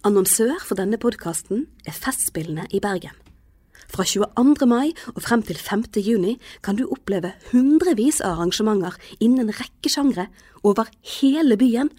[0.00, 3.12] Annonsør for denne podkasten er Festspillene i Bergen.
[3.92, 4.64] Fra 22.
[4.64, 5.82] mai og frem til 5.
[6.00, 10.30] juni kan du oppleve hundrevis av arrangementer innen en rekke sjangre
[10.64, 11.92] over hele byen.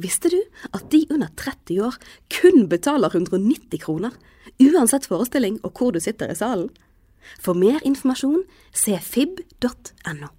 [0.00, 0.38] Visste du
[0.72, 2.00] at de under 30 år
[2.32, 4.16] kun betaler 190 kroner,
[4.56, 6.70] uansett forestilling og hvor du sitter i salen?
[7.44, 10.32] For mer informasjon se fib.no.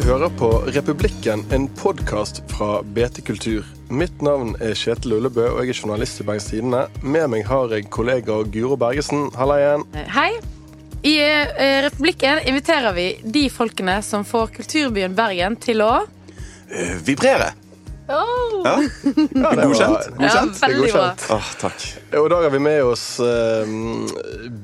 [0.00, 3.66] Du hører på Republikken, en podkast fra BT Kultur.
[3.92, 6.86] Mitt navn er Kjetil Ullebø, og jeg er journalist i Bergens Tidende.
[7.04, 9.26] Med meg har jeg kollega Guro Bergesen.
[9.36, 9.84] Halla igjen.
[10.14, 10.30] Hei.
[11.04, 15.92] I eh, Republikken inviterer vi de folkene som får kulturbyen Bergen til å
[16.70, 16.96] Eh,
[18.10, 18.62] vibrere.
[18.64, 18.74] Ja,
[19.40, 20.08] Ja, det er Godkjent?
[20.20, 20.80] Ja, Godkjent?
[20.80, 21.26] godkjent.
[21.60, 21.84] Takk.
[22.18, 23.74] Og i dag har vi med oss eh,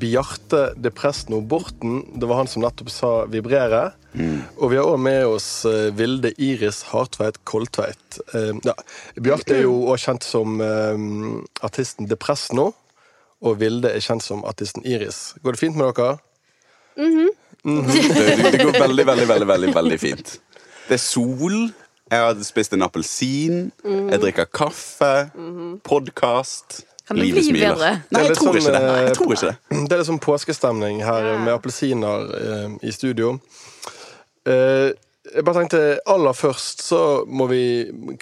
[0.01, 2.03] Bjarte de Presno Borten.
[2.15, 3.93] Det var han som nettopp sa 'vibrere'.
[4.57, 8.19] Og vi har òg med oss eh, Vilde Iris Hartveit Koltveit.
[8.35, 8.75] Eh, ja.
[9.21, 10.97] Bjarte er jo òg kjent som eh,
[11.66, 12.73] artisten de Presno.
[13.45, 15.35] Og Vilde er kjent som artisten Iris.
[15.45, 16.16] Går det fint med dere?
[17.66, 20.38] Det, det går veldig, veldig, veldig, veldig, veldig fint.
[20.88, 21.69] Det er sol.
[22.10, 23.71] Jeg har spist en appelsin.
[23.85, 25.12] Jeg drikker kaffe.
[25.87, 26.85] Podkast.
[27.07, 27.90] Kan det bli bedre?
[28.15, 29.57] Nei, jeg tror sånn, eh, jeg tror ikke det.
[29.87, 33.37] Det er litt sånn påskestemning her med appelsiner eh, i studio.
[34.46, 34.90] Eh,
[35.35, 37.63] jeg bare tenkte Aller først så må vi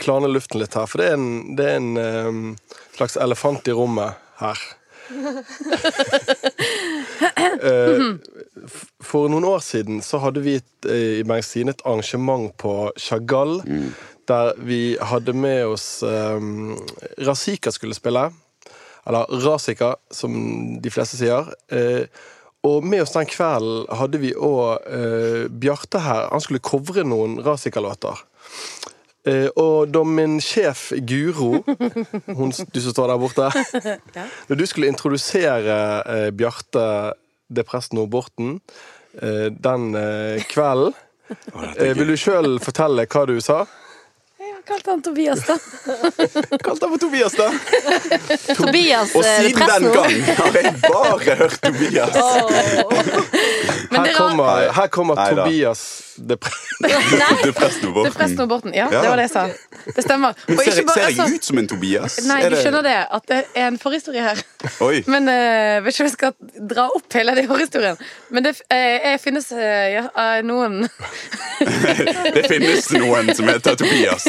[0.00, 3.76] klane luften litt her, for det er en, det er en eh, slags elefant i
[3.76, 4.64] rommet her.
[7.64, 8.19] Eh, f-
[9.02, 13.60] for noen år siden så hadde vi et, eh, i Bergens et arrangement på Chagall.
[14.28, 16.78] Der vi hadde med oss um,
[17.20, 18.30] Razika skulle spille.
[19.06, 21.50] Eller Razika, som de fleste sier.
[21.68, 22.06] Uh,
[22.64, 26.30] og med oss den kvelden hadde vi òg eh, Bjarte her.
[26.32, 28.22] Han skulle covre noen Razika-låter.
[29.28, 31.62] Eh, og da min sjef Guro,
[32.38, 33.47] hun, du som står der borte
[34.50, 37.14] Når du skulle introdusere eh, Bjarte
[37.54, 38.59] Depresno Borten
[39.20, 40.94] eh, den eh, kvelden
[41.78, 43.65] eh, Vil du sjøl fortelle hva du sa?
[44.44, 45.54] Jeg kalte han Tobias, da.
[46.65, 47.50] Kalte han for Tobias, da.
[48.60, 52.16] Tobias Og siden den gang har jeg bare hørt Tobias.
[52.16, 52.48] Oh.
[53.94, 55.21] Her det er kommer, her kommer.
[55.28, 55.82] Tobias
[56.16, 56.50] Depre...
[56.80, 57.52] Du Det
[58.12, 58.75] Presno Borten.
[58.75, 59.47] Ja, det var det jeg sa.
[59.97, 60.28] Det stemmer.
[60.28, 62.19] Og ser, bare- ser jeg altså- ut som en Tobias?
[62.26, 62.97] Nei, du skjønner det.
[63.10, 64.42] At det er en forhistorie her.
[64.80, 65.03] Oi.
[65.14, 66.34] Men uh, vet ikke om jeg skal
[66.74, 67.98] dra opp hele den forhistorien.
[68.30, 69.62] Men det uh, finnes uh,
[69.94, 70.04] ja,
[70.47, 70.84] noen
[72.36, 74.28] Det finnes noen som heter Tobias.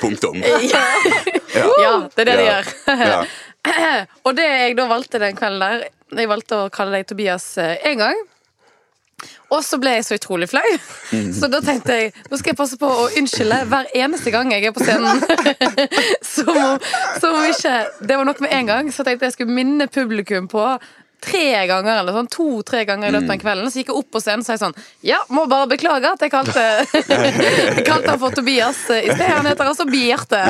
[0.00, 0.42] Punktum.
[0.74, 0.84] ja.
[1.54, 3.32] ja, det er det de gjør.
[4.26, 5.84] Og det jeg da valgte den kvelden der
[6.18, 8.18] Jeg valgte å kalle deg Tobias én gang.
[9.52, 10.64] Og så ble jeg så utrolig flau.
[11.36, 14.64] Så da tenkte jeg nå skal jeg passe på å unnskylde hver eneste gang jeg
[14.70, 15.20] er på scenen.
[16.32, 16.78] Som om,
[17.20, 17.74] som om ikke
[18.08, 18.88] det var nok med én gang.
[18.94, 20.64] Så tenkte jeg jeg skulle minne publikum på
[21.22, 23.68] tre ganger eller sånn, to-tre ganger i løpet av den kvelden.
[23.70, 24.74] Så gikk jeg opp på scenen og sa sånn
[25.06, 26.64] Ja, må bare beklage at jeg kalte,
[26.96, 29.22] jeg kalte han for Tobias i sted.
[29.28, 30.40] Han heter altså Bjarte.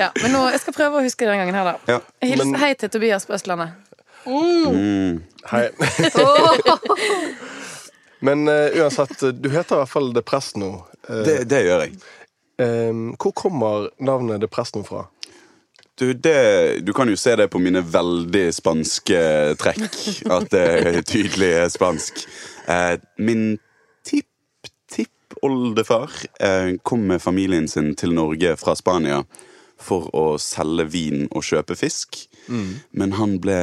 [0.00, 1.98] Ja, men nå, jeg skal prøve å huske den gangen her, da.
[2.24, 3.76] Hils, Men- hei til Tobias på Østlandet.
[5.50, 5.68] Hei.
[8.24, 10.70] Men uh, uansett, du heter i hvert fall Depresno.
[11.08, 11.96] Uh, Det, det gjør jeg.
[13.18, 15.08] hvor kommer navnet Depresno fra?
[15.98, 19.18] Du, det, du kan jo se det på mine veldig spanske
[19.62, 19.84] trekk,
[20.26, 22.24] at det tydelig er spansk.
[22.66, 23.58] Eh, min
[24.02, 26.10] tipp-tippoldefar
[26.42, 29.20] eh, kom med familien sin til Norge fra Spania
[29.78, 32.24] for å selge vin og kjøpe fisk.
[32.48, 33.56] Men han ble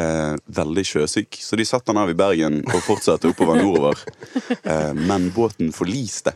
[0.49, 3.99] veldig sjøsyk, så de satte han av i Bergen og fortsatte oppover nordover.
[4.61, 6.33] Eh, men båten forliste,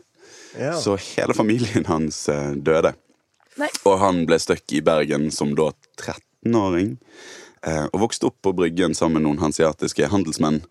[0.57, 0.73] Ja.
[0.81, 2.93] så hele familien hans eh, døde.
[3.59, 3.69] Nei.
[3.87, 5.69] Og han ble stuck i Bergen som da
[6.01, 6.95] 13-åring.
[7.65, 10.61] Eh, og vokste opp på Bryggen sammen med noen hansiatiske handelsmenn.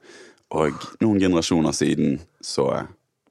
[0.55, 2.69] Og noen generasjoner siden så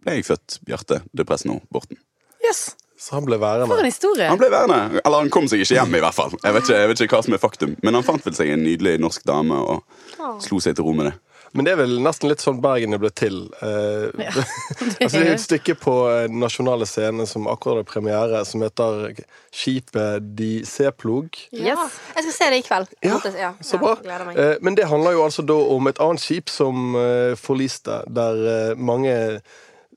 [0.03, 1.99] ble jeg født Bjarte de Presno Borten.
[2.43, 2.73] Yes,
[3.03, 4.29] Så han ble For en historie.
[4.31, 5.01] Han ble værende.
[5.03, 6.31] Eller han kom seg ikke hjem, i hvert fall.
[6.39, 8.53] Jeg vet ikke, jeg vet ikke hva som er faktum Men han fant vel seg
[8.53, 11.15] en nydelig norsk dame og slo seg til ro med det.
[11.53, 13.35] Men det er vel nesten litt sånn Bergen er blitt til.
[13.61, 18.39] Eh, altså, det er et stykke på eh, den nasjonale scenen som akkurat har premiere,
[18.49, 19.19] som heter
[19.53, 21.37] Skipet de Seplog.
[21.53, 21.99] Yes.
[22.15, 22.95] Jeg skal se det i kveld.
[23.05, 23.93] Ja, ja, så bra.
[24.33, 28.41] Eh, men det handler jo altså da om et annet skip som eh, forliste, der
[28.55, 29.13] eh, mange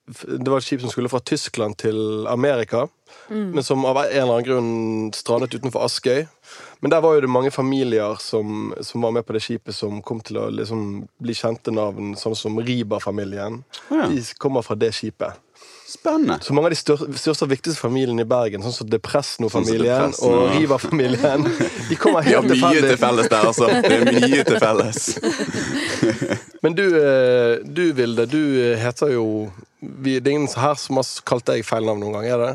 [0.07, 2.85] Det var et skip som skulle fra Tyskland til Amerika,
[3.29, 4.69] men som av en eller annen grunn
[5.15, 6.27] strandet utenfor Askøy.
[6.81, 9.99] Men der var jo det mange familier som, som var med på det skipet, som
[10.07, 13.65] kom til å liksom bli kjente navn, sånn som Riba-familien.
[13.91, 14.07] Ja.
[14.13, 15.43] De kommer fra det skipet.
[15.97, 16.39] Spennende.
[16.43, 16.79] Så mange av de
[17.19, 20.51] største og viktigste familiene i Bergen, sånn som Depresno-familien Sånn og.
[20.57, 21.47] Riva-familien,
[21.89, 23.71] de kommer Vi har helt mye til felles der, altså.
[23.71, 25.09] Det er mye til felles.
[26.65, 29.27] Men du, eh, du Vilde, du eh, heter jo
[29.81, 32.53] Det er ingen her som har kalt deg feil navn noen gang, er det?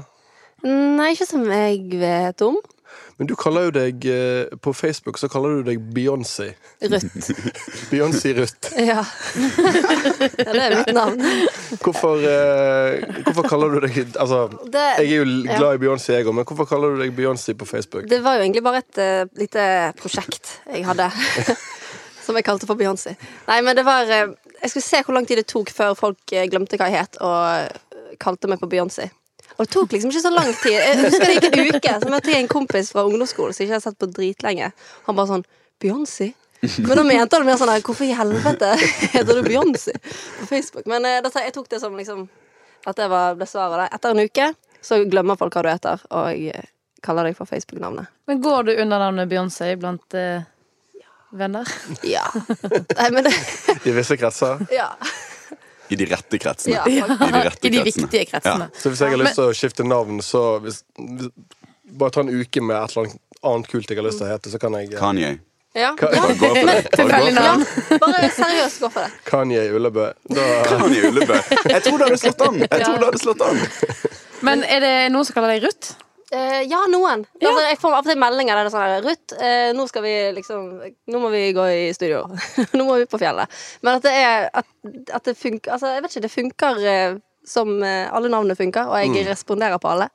[0.67, 2.59] Nei, ikke som jeg vet om.
[3.21, 6.55] Men du kaller jo deg eh, På Facebook så kaller du deg Beyoncé.
[6.81, 7.27] Rødt.
[7.91, 8.71] Beyoncé Rødt.
[8.81, 8.95] Ja.
[8.97, 9.03] ja.
[10.39, 11.21] Det er mitt navn.
[11.83, 16.25] Hvorfor, eh, hvorfor kaller du deg Altså, Det, jeg er jo glad i Beyoncé, jeg
[16.25, 18.09] òg, men hvorfor kaller du deg Beyoncé på Facebook?
[18.09, 19.69] det var jo egentlig bare et uh, lite
[20.01, 21.11] prosjekt jeg hadde.
[22.25, 23.13] Som jeg kalte for Beyoncé.
[23.45, 26.81] Nei, men det var Jeg skulle se hvor lang tid det tok før folk glemte
[26.81, 29.11] hva jeg het, og kalte meg for Beyoncé.
[29.61, 30.73] Og det tok liksom ikke så lang tid.
[30.73, 33.67] Jeg husker det gikk en uke, så møtte jeg en kompis fra ungdomsskolen som jeg
[33.69, 34.69] ikke hadde sett på dritlenge.
[35.05, 35.43] Han bare sånn
[35.81, 36.31] Beyoncé?
[36.81, 38.71] Men da mente han mer sånn Hvorfor i helvete
[39.13, 40.89] heter du Beyoncé på Facebook?
[40.89, 42.25] Men eh, jeg tok det som liksom
[42.89, 43.83] at det var, ble svaret.
[43.83, 43.93] Der.
[43.99, 44.49] Etter en uke
[44.81, 46.69] så glemmer folk hva du heter, og jeg eh,
[47.05, 48.09] kaller deg for Facebook-navnet.
[48.25, 50.41] Men går du under navnet Beyoncé blant eh,
[51.37, 51.69] venner?
[52.01, 52.25] Ja.
[52.97, 53.35] Nei, men det
[53.85, 54.65] I visse kretser.
[54.73, 54.95] Ja.
[55.91, 56.75] I de rette kretsene.
[56.77, 56.85] ja.
[56.87, 58.07] I de rette I de kretsene.
[58.07, 58.69] viktige kretsene.
[58.79, 61.31] Så hvis jeg har lyst til å skifte navn, så hvis, hvis,
[61.91, 64.31] Bare ta en uke med et eller annet annet kult jeg har lyst til å
[64.31, 65.31] hete, så kan jeg eh, Kanye.
[65.75, 65.89] Ja.
[65.99, 66.21] Ka- ja.
[67.99, 69.11] Bare seriøst gå for det.
[69.27, 70.05] Kanye Ullebø.
[70.29, 71.37] Da, Kanye Ullebø.
[71.73, 72.59] Jeg tror det hadde slått an!
[72.63, 73.61] Jeg tror det hadde slått an.
[74.47, 75.93] Men er det noen som kaller deg Ruth?
[76.31, 77.25] Eh, ja, noen.
[77.41, 80.05] Altså, jeg får av og til meldinger der det er sånn Ruth, uh, nå skal
[80.05, 80.69] vi liksom
[81.11, 82.21] Nå må vi gå i studio.
[82.77, 83.51] nå må vi på fjellet.
[83.83, 84.69] Men at det er At,
[85.17, 87.19] at det funker Altså, jeg vet ikke, det funker uh,
[87.51, 90.05] som alle navnene funker, og jeg responderer på alle.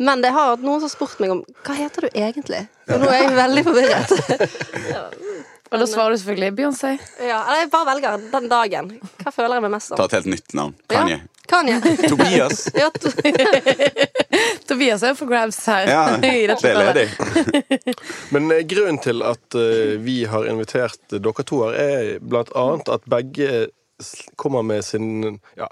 [0.00, 2.62] Men det har noen som har spurt meg om hva heter du egentlig?
[2.88, 4.14] Og nå er jeg veldig forvirret.
[5.72, 6.94] Og da svarer du selvfølgelig Beyoncé.
[7.20, 8.90] ja, eller jeg bare velger den dagen.
[9.20, 10.00] Hva føler jeg meg mest som?
[10.00, 10.74] Ta et helt nytt navn.
[10.92, 11.20] Kanye.
[11.20, 11.80] Ja, Kanye.
[12.08, 12.68] Tobias.
[12.78, 13.12] Ja, to-
[14.68, 15.88] Tobias er for grabs her.
[15.90, 16.32] Ja, det
[16.64, 17.08] er ledig.
[18.32, 22.88] Men eh, grunnen til at eh, vi har invitert dere to her, er blant annet
[22.94, 23.66] at begge
[24.40, 25.68] kommer med sin ja,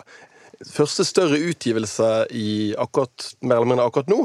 [0.70, 4.20] første større utgivelse i akkurat, mer eller mindre akkurat nå.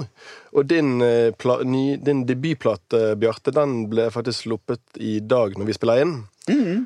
[0.56, 5.72] Og din, eh, pla, ny, din debutplate, Bjarte, den ble faktisk sluppet i dag når
[5.72, 6.18] vi spiller inn.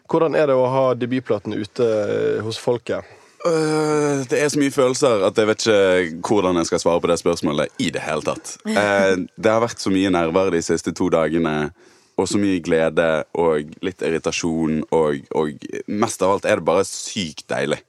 [0.07, 3.03] Hvordan er det å ha debutplaten ute eh, hos folket?
[3.47, 7.07] Øh, det er så mye følelser at jeg vet ikke hvordan jeg skal svare på
[7.12, 8.57] det spørsmålet i det hele tatt.
[8.80, 11.71] Eh, det har vært så mye nerver de siste to dagene,
[12.19, 13.07] og så mye glede
[13.39, 17.80] og litt irritasjon, og, og mest av alt er det bare sykt deilig.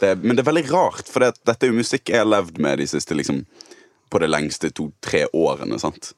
[0.00, 2.60] Det, men det er veldig rart, for det, dette er jo musikk jeg har levd
[2.60, 3.42] med de siste liksom
[4.12, 5.78] på det lengste to-tre årene.
[5.80, 6.12] sant?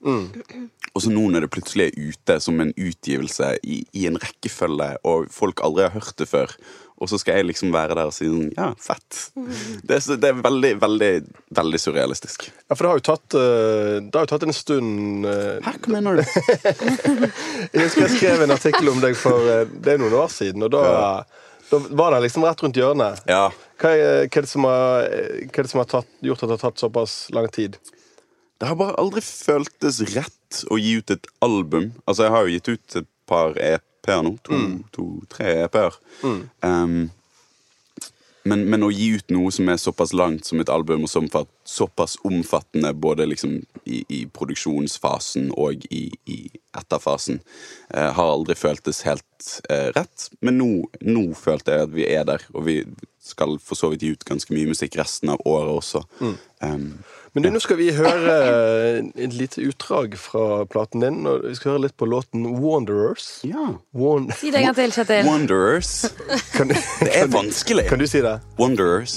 [0.94, 4.96] Og så nå når det plutselig er ute som en utgivelse i, i en rekkefølge,
[5.06, 6.56] og folk aldri har hørt det før,
[7.02, 9.18] og så skal jeg liksom være der og si sånn Ja, fett.
[9.34, 11.10] Det, er det er veldig, veldig,
[11.58, 12.46] veldig surrealistisk.
[12.68, 15.94] Ja, for det har jo tatt, eh, det har jo tatt en stund Hæ, hva
[15.96, 16.22] mener du?
[17.74, 20.62] Jeg husker jeg skrev en artikkel om deg for eh, det er noen år siden,
[20.66, 20.84] og da,
[21.70, 23.24] da var det liksom rett rundt hjørnet.
[23.30, 23.48] Ja.
[23.80, 25.08] Hva er, hva er det som har,
[25.56, 27.80] det som har tatt, gjort at det har tatt såpass lang tid?
[28.60, 31.90] Det har bare aldri føltes rett å gi ut et album.
[32.06, 33.58] Altså, jeg har jo gitt ut et par
[34.04, 34.36] EP-er nå.
[34.44, 34.62] To,
[34.92, 36.00] to tre EP-er.
[36.62, 37.10] Um,
[38.44, 41.30] men, men å gi ut noe som er såpass langt som et album, og som
[41.32, 43.56] for, såpass omfattende både liksom
[43.88, 46.38] i, i produksjonsfasen og i, i
[46.76, 47.40] etterfasen,
[47.94, 50.28] uh, har aldri føltes helt uh, rett.
[50.44, 52.82] Men nå, nå følte jeg at vi er der, og vi
[53.24, 56.04] skal for så vidt gi ut ganske mye musikk resten av året også.
[56.60, 56.90] Um,
[57.34, 58.34] Men du, nå skal vi høre
[59.18, 61.16] et lite utdrag fra platen din.
[61.26, 63.40] Og vi skal høre litt på låten Wanderers.
[63.42, 63.72] ja.
[63.92, 65.26] Wan Si det en gang til, Kjetil.
[65.26, 65.90] Wanderers.
[66.54, 67.88] kan, du, Det er vanskelig.
[67.90, 68.36] kan du si det?
[68.60, 69.16] Wanderers.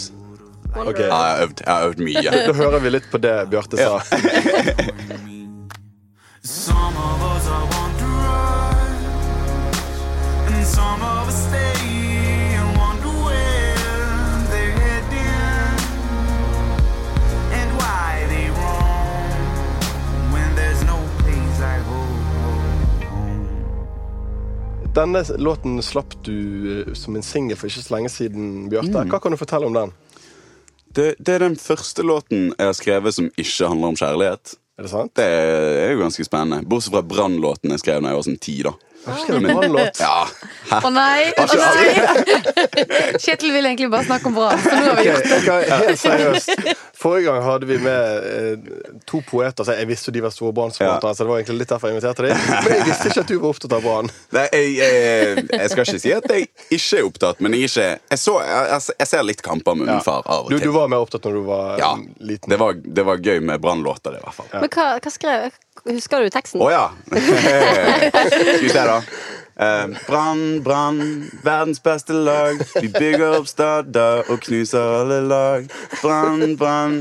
[0.78, 1.06] Okay.
[1.08, 2.24] Jeg har øvd, jeg har øvd mye.
[2.48, 4.02] Da hører vi litt på det Bjarte sa.
[6.48, 9.04] Some of us are wanderers,
[10.48, 11.77] and some of us stay
[24.98, 26.38] Denne låten slapp du
[26.82, 29.06] eh, som en singel for ikke så lenge siden, Bjarte.
[29.12, 29.94] Hva kan du fortelle om den?
[30.88, 34.56] Det, det er den første låten jeg har skrevet som ikke handler om kjærlighet.
[34.78, 35.14] Er det sant?
[35.18, 36.66] Det er jo ganske spennende.
[36.70, 38.58] Bortsett fra Brann-låten jeg skrev da jeg var sånn ti.
[38.66, 38.74] da
[39.08, 40.00] Har du skrevet en brannlåt?
[40.00, 40.28] Ja.
[40.68, 40.80] Hæ?
[40.84, 41.30] Å nei!
[41.40, 41.86] Å nei.
[43.24, 45.38] Kjetil vil egentlig bare snakke om Brann, så nå har vi gjort det.
[45.38, 46.72] Okay, okay, helt seriøst.
[46.98, 49.64] Forrige gang hadde vi med eh, to poeter.
[49.64, 51.98] Så jeg visste jo de var store Brann-supportere, så det var egentlig litt derfor jeg
[51.98, 52.44] inviterte dem.
[52.52, 54.12] Men jeg visste ikke at du var opptatt av Brann.
[54.36, 56.50] Nei, jeg, jeg, jeg skal ikke si at jeg
[56.80, 60.04] ikke er opptatt, men jeg, ikke, jeg, så, jeg, jeg ser litt kamper med min
[60.04, 60.68] far av og til.
[60.68, 62.28] du var mer opptatt når du var ja, liten?
[62.34, 62.58] liten.
[62.58, 64.52] det det var gøy med brannlåter, i hvert fall.
[64.58, 65.48] Men hva, hva skrev
[65.88, 66.62] Husker du teksten?
[66.62, 66.86] Å oh, ja.
[68.32, 69.02] Skal vi se, da.
[69.60, 72.60] Ehm, brann, brann, verdens beste lag.
[72.82, 75.66] Vi bygger opp stader og knuser alle lag.
[76.02, 77.00] Brann, brann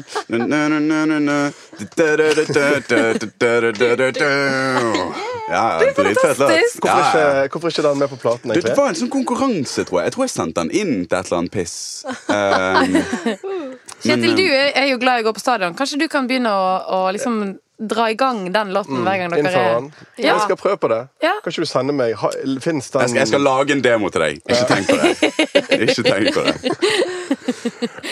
[5.46, 6.80] ja, det er fantastisk!
[6.82, 7.42] Hvorfor, ja, ja.
[7.42, 8.50] Ikke, hvorfor ikke den med på platen?
[8.50, 8.70] egentlig?
[8.70, 10.08] Det var en sånn konkurranse, tror jeg.
[10.08, 11.76] Jeg tror jeg sendte den inn til et eller annet piss.
[12.32, 12.96] Um,
[14.00, 15.76] Kjetil, du eh, er jo glad i å gå på stadion.
[15.76, 16.66] Kanskje du kan begynne å,
[16.96, 20.06] å liksom dra i gang den låten hver gang dere Innenfor er.
[20.16, 20.26] Ja.
[20.32, 21.00] Jeg skal prøve på det.
[21.22, 21.32] Ja.
[21.44, 24.24] Kan ikke du sende meg ha, den jeg, skal, jeg skal lage en demo til
[24.24, 24.38] deg.
[24.48, 25.10] Ikke tenk på det.
[25.84, 26.54] Ikke tenk på det.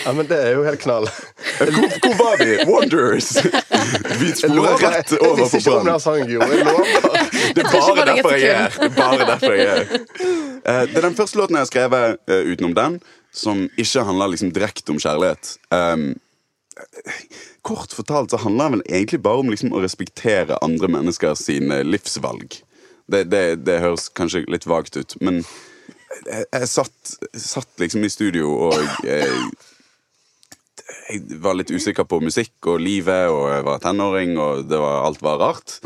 [0.05, 1.07] Ja, men Det er jo helt knall.
[1.57, 1.71] Hvor,
[2.03, 2.57] hvor var vi?
[2.69, 3.31] Wonders!
[4.21, 5.91] Vi sporer rett over jeg visste på ikke om Brann.
[5.91, 6.49] den sangen, Guro.
[6.51, 6.85] Jeg lover.
[7.55, 8.69] Det er bare derfor jeg er her.
[8.79, 10.05] Det er bare derfor jeg er her.
[10.65, 12.99] Eh, Det er den første låten jeg har skrevet eh, utenom den,
[13.35, 15.55] som ikke handler liksom direkte om kjærlighet.
[15.71, 16.05] Um,
[17.65, 21.81] kort fortalt så handler det vel egentlig bare om liksom å respektere andre mennesker sine
[21.85, 22.59] livsvalg.
[23.07, 25.43] Det, det, det høres kanskje litt vagt ut, men
[26.25, 29.41] jeg, jeg satt, satt liksom i studio og jeg,
[31.09, 35.03] jeg var litt usikker på musikk og livet, og jeg var tenåring, og det var,
[35.05, 35.77] alt var rart.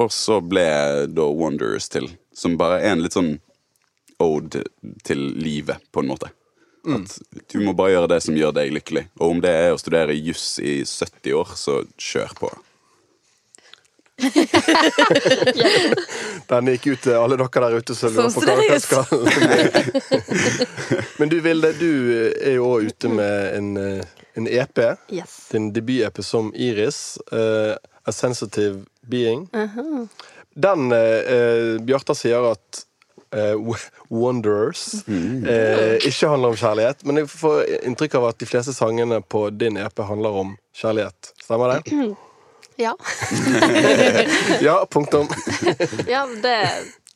[0.00, 0.66] Og så ble
[1.10, 3.34] da Wanderers til, som bare er en litt sånn
[4.20, 4.64] ode
[5.06, 6.30] til livet, på en måte.
[6.80, 9.04] At du må bare gjøre det som gjør deg lykkelig.
[9.20, 12.50] Og om det er å studere juss i 70 år, så kjør på.
[16.50, 19.04] Den gikk ut til alle dere der ute som lurer på hva dere skal
[21.22, 21.92] Men du Vilde, du
[22.36, 24.04] er jo òg ute med en, eh,
[24.36, 24.78] en EP.
[25.08, 25.48] Yes.
[25.54, 27.16] Din debut-EP som Iris.
[27.32, 27.72] Uh,
[28.04, 29.48] A Sensitive Being.
[30.54, 32.84] Den eh, eh, Bjarta sier at
[33.32, 37.04] eh, w- Wanderers Uh, ikke handler om kjærlighet.
[37.06, 41.32] Men jeg får inntrykk av at de fleste sangene på din EP handler om kjærlighet.
[41.44, 41.94] Stemmer det?
[42.80, 42.94] Ja.
[44.64, 45.28] Ja, punktum.
[46.08, 46.54] ja det,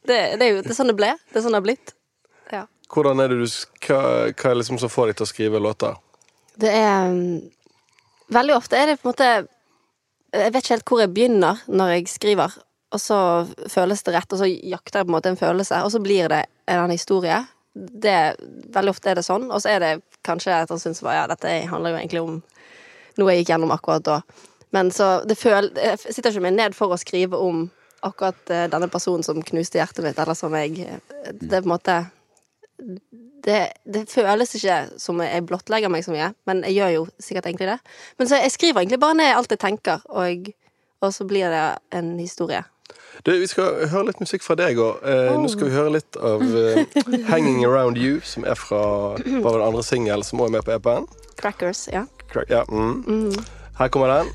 [0.05, 1.13] det, det er jo det er sånn det ble.
[1.33, 1.95] Det er sånn det har blitt.
[2.53, 2.63] Ja.
[2.93, 3.47] Hvordan er det du
[3.87, 5.97] Hva, hva er liksom som får deg til å skrive låter?
[6.61, 7.39] Det er mm,
[8.37, 9.31] Veldig ofte er det på en måte
[10.37, 12.55] Jeg vet ikke helt hvor jeg begynner når jeg skriver,
[12.95, 13.19] og så
[13.71, 16.31] føles det rett, og så jakter jeg på en måte en følelse, og så blir
[16.31, 17.41] det en historie.
[17.75, 18.17] Det,
[18.75, 19.93] veldig ofte er det sånn, og så er det
[20.27, 22.37] kanskje at han syns ja, dette handler jo egentlig om
[23.19, 24.19] noe jeg gikk gjennom akkurat da.
[24.75, 27.69] Men så det føl, Jeg sitter ikke meg ned for å skrive om
[28.05, 30.75] akkurat eh, denne personen som knuste hjertet mitt, eller som jeg
[31.31, 31.99] Det er på en måte
[33.45, 37.49] det, det føles ikke som jeg blottlegger meg så mye, men jeg gjør jo sikkert
[37.51, 37.79] egentlig det.
[38.19, 40.49] Men så jeg skriver egentlig bare ned alt jeg tenker, og,
[41.05, 42.65] og så blir det en historie.
[43.27, 44.99] Du, vi skal høre litt musikk fra deg òg.
[45.07, 46.85] Eh, Nå skal vi høre litt av eh,
[47.31, 48.81] 'Hanging Around You', som er fra
[49.45, 51.07] var det andre singel som også er med på EP-en.
[51.41, 52.05] Crackers, ja.
[52.33, 53.33] Crack- Ja, mm.
[53.79, 54.27] Her kommer den.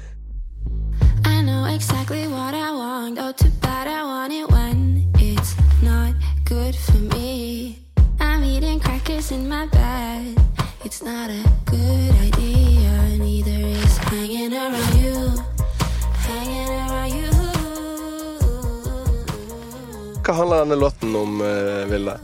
[1.26, 3.20] I know exactly what I want.
[3.20, 5.54] Oh, too bad I want it when it's
[5.84, 6.14] not
[6.46, 7.78] good for me.
[8.20, 10.36] I'm eating crackers in my bed.
[10.84, 13.18] It's not a good idea.
[13.18, 15.44] Neither is hanging around you.
[20.30, 22.20] Hva handler denne låten om, eh, Vilde?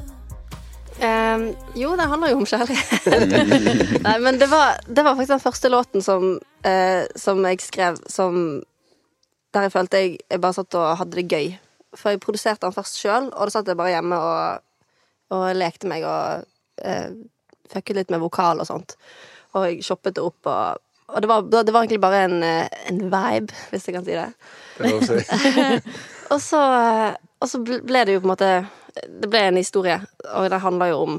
[1.01, 3.07] Um, jo, det handler jo om kjærlighet.
[4.05, 6.35] Nei, men det var, det var faktisk den første låten som,
[6.67, 8.61] uh, som jeg skrev som
[9.57, 11.51] Der jeg følte jeg, jeg bare satt og hadde det gøy.
[11.97, 14.65] For jeg produserte den først sjøl, og da satt jeg bare hjemme og,
[15.33, 16.45] og lekte meg og
[16.85, 17.09] uh,
[17.73, 18.99] fucket litt med vokal og sånt.
[19.57, 23.01] Og jeg shoppet det opp og og det var, det var egentlig bare en, en
[23.13, 24.29] vibe, hvis jeg kan si det.
[24.81, 25.81] Det.
[26.33, 26.59] Og så,
[27.41, 28.49] og så ble det jo på en måte
[28.95, 29.99] Det ble en historie,
[30.33, 31.17] og det handler jo om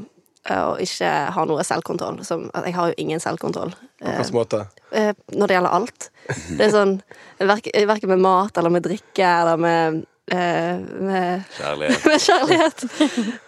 [0.48, 2.22] eh, å ikke ha noe selvkontroll.
[2.26, 4.62] Som, jeg har jo ingen selvkontroll På hvilken måte?
[4.90, 6.08] eh, når det gjelder alt.
[6.56, 6.96] Det er sånn
[7.38, 10.00] verk- Verken med mat eller med drikke eller med
[10.32, 12.04] eh, med, Kjærlighet.
[12.10, 12.84] med kjærlighet.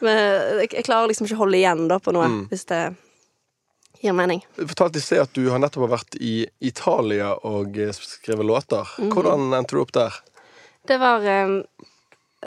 [0.04, 2.82] med, jeg, klarer liksom ikke å holde igjen da på noe, hvis det
[3.98, 4.44] gir mening.
[4.54, 8.86] Du fortalte i sted at du har nettopp vært i Italia og eh, skrevet låter.
[9.00, 9.10] Mhm.
[9.16, 10.20] Hvordan endte du opp der?
[10.88, 11.54] Det var, eh,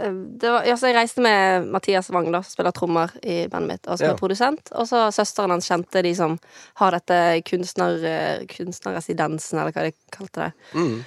[0.01, 3.43] eh, det var ja, så Jeg reiste med Mathias Wang, da, som spiller trommer i
[3.51, 4.13] bandet mitt, og som Ja.
[4.13, 4.71] er produsent.
[4.74, 6.39] Og så søsteren hans kjente de som
[6.81, 10.51] har dette kunstner, eh, kunstnerresidensen, eller hva de kalte det.
[10.74, 11.03] Mm.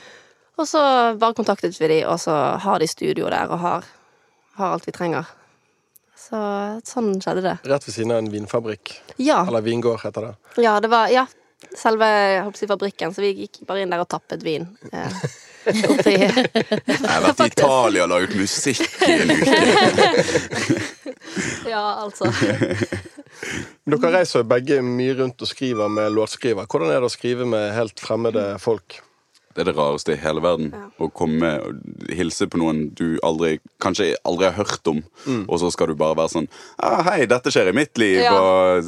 [0.58, 0.80] Og så
[1.18, 3.84] bare kontaktet vi de, og så har de studio der, og har,
[4.54, 5.26] har alt vi trenger.
[6.16, 6.38] Så
[6.86, 7.56] sånn skjedde det.
[7.68, 8.94] Rett ved siden av en vinfabrikk.
[9.18, 10.62] Ja, Eller vingård, heter det.
[10.62, 11.26] ja det var Ja,
[11.76, 13.12] selve jeg fabrikken.
[13.12, 14.68] Så vi gikk bare inn der og tappet vin.
[15.64, 19.58] Oppi Jeg har vært i Italia og laget musikk i en uke.
[21.66, 22.28] Ja, altså.
[23.88, 26.68] Dere reiser begge mye rundt og skriver med låtskriver.
[26.70, 29.00] Hvordan er det å skrive med helt fremmede folk?
[29.54, 30.72] Det er det rareste i hele verden.
[30.98, 34.98] Å komme og hilse på noen du aldri, kanskje aldri har hørt om,
[35.46, 36.48] og så skal du bare være sånn
[36.82, 38.34] ah, 'Hei, dette skjer i mitt liv', Ja.
[38.34, 38.82] og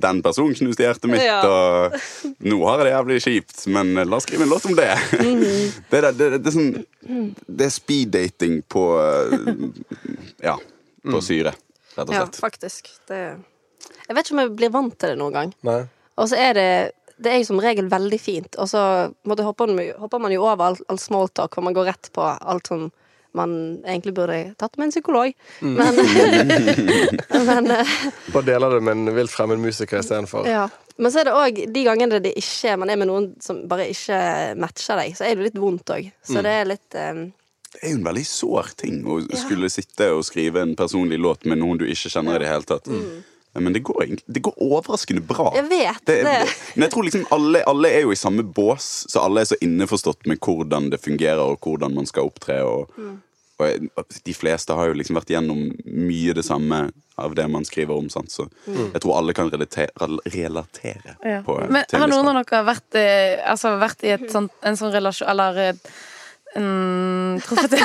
[0.00, 1.40] 'den personen knuste hjertet mitt', Ja.
[1.44, 1.92] og
[2.40, 4.96] 'nå har jeg det jævlig kjipt, men la oss skrive en låt om det'.
[5.90, 9.36] det, er, det, det, er sånn Det er speed-dating på eh,
[10.42, 10.56] Ja,
[11.04, 11.52] på syre,
[11.96, 12.88] rett og Ja, faktisk.
[13.08, 13.36] Det
[14.08, 15.54] Jeg vet ikke om jeg blir vant til det noen gang.
[15.62, 15.82] Nei?
[16.20, 18.82] Og så er det det er jo som regel veldig fint, og så
[19.28, 22.24] måtte, hopper, man, hopper man jo over all, all smalltalk, hvor man går rett på
[22.24, 22.88] alt som
[23.36, 23.52] man
[23.86, 25.32] egentlig burde tatt med en psykolog.
[25.60, 25.94] Men,
[27.46, 27.96] men eh,
[28.32, 30.48] Bare deler det med en vilt fremmed musiker istedenfor.
[30.48, 30.68] Ja.
[31.00, 33.86] Men så er det òg de gangene det ikke man er med noen som bare
[33.92, 34.18] ikke
[34.60, 36.10] matcher deg, så er det litt vondt òg.
[36.26, 37.22] Så det er litt um,
[37.70, 41.46] Det er jo en veldig sår ting å skulle sitte og skrive en personlig låt
[41.48, 42.90] med noen du ikke kjenner i det hele tatt.
[43.58, 45.50] Men det går, det går overraskende bra.
[45.56, 46.20] Jeg vet det.
[46.22, 46.36] det.
[46.76, 49.58] Men jeg tror liksom alle, alle er jo i samme bås, så alle er så
[49.64, 52.60] innforstått med hvordan det fungerer, og hvordan man skal opptre.
[52.62, 52.94] Og,
[53.58, 56.84] og de fleste har jo liksom vært gjennom mye det samme
[57.20, 58.06] av det man skriver om.
[58.12, 58.30] Sant?
[58.32, 59.90] Så jeg tror alle kan relatere,
[60.30, 61.42] relatere Ja.
[61.44, 64.78] på Men til har noen av dere vært, eh, altså, vært i et sånt, en
[64.78, 65.74] sånn relasjon Eller
[66.58, 67.74] en, truffet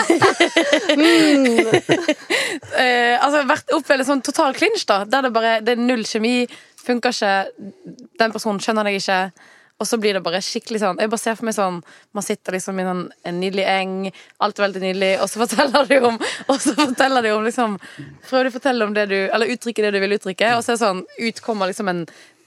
[2.81, 5.03] eh, Altså vært opplevd en sånn total clinch, da.
[5.09, 6.47] Der det bare det er null kjemi.
[6.85, 7.35] Funker ikke.
[8.19, 9.19] Den personen skjønner deg ikke.
[9.75, 11.81] Og så blir det bare skikkelig sånn Jeg bare ser for meg sånn
[12.15, 13.95] Man sitter liksom i en, en nydelig eng,
[14.39, 17.75] alt er veldig nydelig, og så forteller de om Og så forteller de om liksom
[18.29, 20.71] Prøver de å fortelle om det du Eller uttrykke det du vil uttrykke, og så
[20.71, 22.05] er det sånn Utkommer liksom en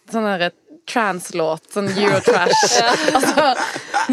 [0.09, 0.55] sånn der
[0.89, 1.67] trans-låt.
[1.75, 2.79] Sånn Eurotrash.
[3.17, 3.49] altså,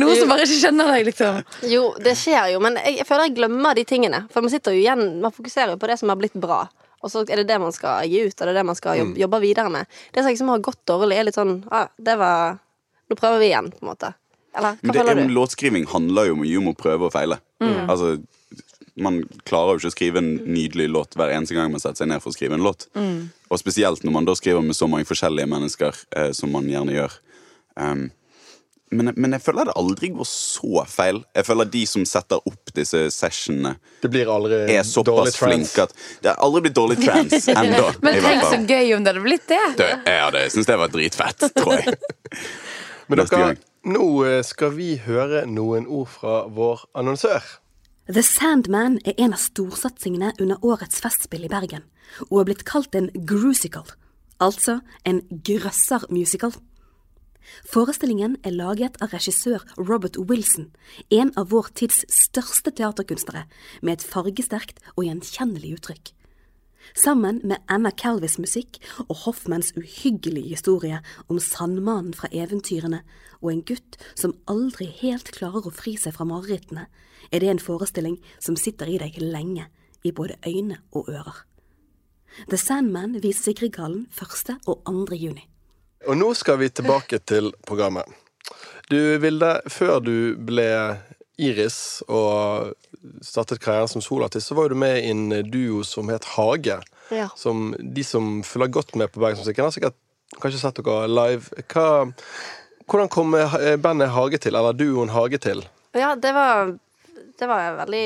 [0.02, 1.40] noe som bare ikke kjenner deg, liksom.
[1.72, 4.26] Jo, det skjer jo, men jeg, jeg føler jeg glemmer de tingene.
[4.34, 6.66] For man sitter jo igjen Man fokuserer jo på det som har blitt bra.
[7.06, 9.00] Og så er det det man skal gi ut, og det er det man skal
[9.00, 9.98] jobbe, jobbe videre med.
[10.12, 12.62] Det som liksom har gått dårlig, er litt sånn ah, Det var
[13.06, 14.08] Nå prøver vi igjen, på en måte.
[14.58, 15.34] Eller hva føler du?
[15.36, 17.38] låtskriving handler jo mye om å prøve og feile.
[17.62, 18.16] Altså,
[18.96, 22.12] man klarer jo ikke å skrive en nydelig låt hver eneste gang man setter seg
[22.12, 22.88] ned for å skrive en låt.
[22.96, 26.96] Og spesielt når man da skriver med så mange forskjellige mennesker, eh, som man gjerne
[26.96, 27.18] gjør.
[27.76, 28.08] Um,
[28.94, 31.20] men, men jeg føler det aldri går så feil.
[31.36, 35.96] Jeg føler de som setter opp disse sessionene, Det blir aldri er såpass flinke at
[36.22, 37.90] Det har aldri blitt dårlig trans ennå.
[38.06, 39.62] Men tenk så gøy om det hadde blitt det.
[39.82, 41.98] Det, ja, det syns jeg var dritfett, tror jeg.
[43.10, 43.52] Men dere,
[43.86, 47.44] nå eh, skal vi høre noen ord fra vår annonsør.
[48.06, 51.88] The Sandman er en av storsatsingene under årets festspill i Bergen,
[52.28, 53.88] og er blitt kalt en grusical,
[54.38, 54.76] altså
[55.10, 56.54] en grøssermusical.
[57.66, 60.68] Forestillingen er laget av regissør Robert Wilson,
[61.10, 63.48] en av vår tids største teaterkunstnere,
[63.82, 66.14] med et fargesterkt og gjenkjennelig uttrykk.
[66.94, 73.02] Sammen med Anna Calvis musikk og Hoffmans uhyggelige historie om sandmannen fra eventyrene
[73.42, 76.86] og en gutt som aldri helt klarer å fri seg fra marerittene,
[77.32, 79.68] er det en forestilling som sitter i deg lenge,
[80.06, 81.44] i både øyne og ører.
[82.50, 84.58] The Sandman vises i Grieghallen 1.
[84.68, 85.16] og 2.
[85.16, 85.48] juni.
[86.06, 88.06] Og nå skal vi tilbake til programmet.
[88.92, 90.68] Du, Vilde, før du ble
[91.42, 92.76] Iris og
[93.26, 96.80] startet karrieren som solartist, så var du med i en duo som het Hage.
[97.14, 97.30] Ja.
[97.38, 99.98] Som de som følger godt med på Bergensmusikken, har sikkert
[100.42, 101.66] kanskje sett dere live.
[101.72, 102.06] Hva,
[102.86, 103.36] hvordan kom
[103.82, 105.66] bandet Hage til, eller duoen Hage til?
[105.96, 106.76] Ja, det var
[107.40, 108.06] det var en veldig,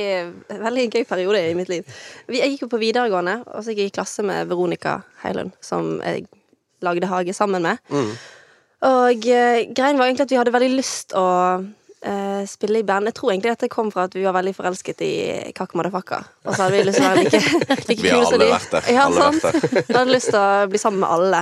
[0.65, 1.99] veldig gøy periode i mitt liv.
[2.33, 5.97] Jeg gikk jo på videregående, og så gikk jeg i klasse med Veronica Heilund, som
[6.01, 6.25] jeg
[6.85, 7.77] lagde hage sammen med.
[8.87, 11.27] Og eh, greien var egentlig at vi hadde veldig lyst å
[11.99, 13.09] Uh, spille i band.
[13.09, 15.15] Jeg tror egentlig dette kom fra at vi var veldig forelsket i
[15.51, 16.21] Kakk Madafakka.
[16.47, 17.41] Og så hadde vi lyst til å være like,
[17.89, 18.53] like Vi har kule som alle de.
[18.53, 18.87] vært der.
[18.95, 19.43] Ja, Alle sant?
[19.43, 19.83] vært der.
[19.89, 21.41] Vi hadde lyst til å bli sammen med alle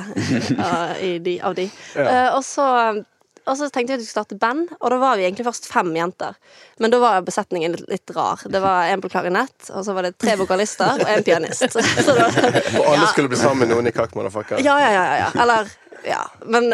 [0.57, 1.67] uh, i de, av de.
[2.01, 2.65] Eh, og, så,
[3.47, 5.69] og så tenkte vi at vi skulle starte band, og da var vi egentlig først
[5.71, 6.35] fem jenter.
[6.83, 8.43] Men da var besetningen litt, litt rar.
[8.51, 11.65] Det var en på klarinett, og så var det tre vokalister og en pianist.
[11.71, 12.37] Så det var,
[12.83, 14.59] Og alle skulle bli sammen med noen i Kakk Motherfucker.
[14.63, 15.29] ja, ja, ja, ja.
[15.41, 15.71] Eller
[16.07, 16.69] ja, men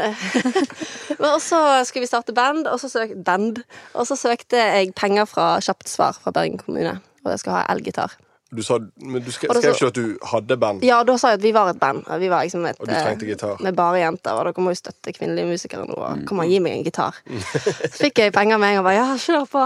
[1.21, 5.29] Men så skulle vi starte band, og så, søk, band, og så søkte jeg penger
[5.29, 6.97] fra Kjapt svar fra Bergen kommune.
[7.23, 8.17] Og jeg skal ha elgitar.
[8.53, 10.83] Du, sa, men du skrev, skrev så- ikke at du hadde band?
[10.85, 12.03] Ja, da sa jeg at vi var et band.
[12.19, 13.61] Vi var liksom et, Og du trengte eh, gitar.
[13.63, 14.37] Med bare jenter.
[14.37, 15.97] Og dere må jo støtte kvinnelige musikere nå.
[15.97, 17.17] Og kom og gi meg en gitar.
[17.27, 19.65] Så fikk jeg penger med en gang og bare ja, kjør på.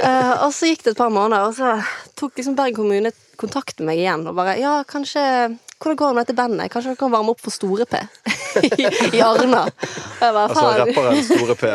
[0.00, 1.76] uh, og så gikk det et par måneder, og så
[2.16, 5.22] tok liksom Bergen kommune kontakt med meg igjen og bare ja, kanskje
[5.82, 6.70] hvordan går det med dette bandet?
[6.72, 7.98] Kanskje dere kan varme opp for Store P
[8.64, 8.86] i,
[9.18, 9.64] i Arna?
[10.20, 11.70] Bare, Altså rapperen Store P.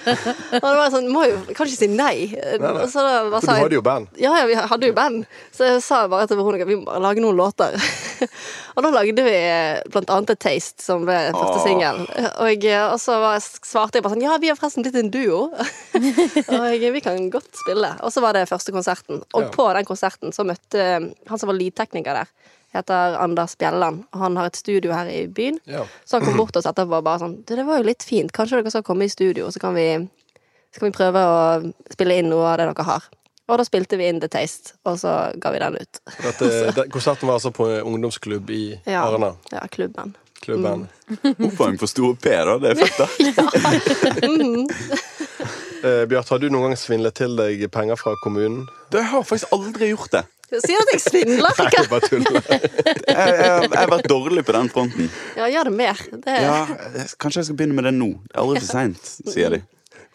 [0.60, 2.26] Og det var sånn, må jo kan ikke si nei.
[2.34, 2.72] nei.
[2.82, 4.10] Og så da bare For du hadde jo band.
[4.20, 5.24] ja, ja, vi hadde jo band.
[5.54, 7.78] Så jeg sa bare til Veronica vi må bare lage noen låter.
[8.76, 12.02] og da lagde vi eh, blant annet et Taste, som ble første singel.
[12.42, 15.12] Og, eh, og så var, svarte jeg bare sånn Ja, vi har forresten blitt en
[15.14, 15.46] duo.
[16.50, 17.94] og vi kan godt spille.
[18.04, 19.22] Og så var det første konserten.
[19.32, 19.48] Og Ja.
[19.54, 22.28] på den konserten så møtte eh, han som var lydtekniker der,
[22.78, 23.98] heter Anders Bjelland.
[24.12, 25.58] Og han har et studio her i byen.
[25.70, 25.82] Ja.
[26.04, 28.04] Så han kom bort til oss etterpå og bare sånn Du, det var jo litt
[28.06, 28.30] fint.
[28.36, 29.88] Kanskje dere skal komme i studio, så kan vi,
[30.74, 31.36] så kan vi prøve å
[31.92, 33.02] spille inn noe av det dere har.
[33.46, 35.92] Og da spilte vi inn The Taste, og så ga vi den ut.
[36.18, 36.44] Dette,
[36.76, 39.30] det, konserten var altså på ungdomsklubb i Ja, Arna.
[39.52, 40.16] ja klubben.
[40.42, 40.88] Klubben.
[41.22, 42.58] Oppvarming for store P, da.
[42.58, 43.06] Det er fett, da.
[45.84, 48.64] Eh, Bjart, har du noen gang svindlet til deg penger fra kommunen?
[48.90, 50.22] Det har jeg faktisk aldri gjort det.
[50.46, 52.36] Du sier at jeg svindler, Nei, jeg bare tuller.
[53.16, 55.06] Jeg, jeg, jeg har vært dårlig på den fronten.
[55.38, 56.00] Ja, gjør det mer.
[56.12, 56.56] Det, Ja,
[57.22, 58.08] Kanskje jeg skal begynne med det nå.
[58.26, 59.60] Det er aldri for seint, sier de.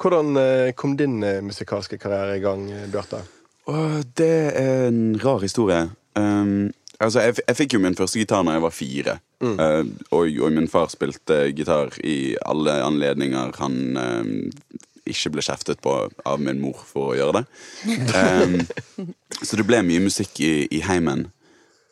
[0.02, 3.24] Hvordan eh, kom din eh, musikalske karriere i gang, eh, Bjarte?
[4.18, 5.86] Det er en rar historie.
[6.20, 9.18] Um, altså, jeg, jeg fikk jo min første gitar da jeg var fire.
[9.42, 14.34] Uh, og, og min far spilte gitar i alle anledninger han um,
[15.10, 17.46] ikke ble kjeftet på av min mor for å gjøre det.
[18.16, 18.58] Um,
[19.42, 21.28] så det ble mye musikk i, i heimen.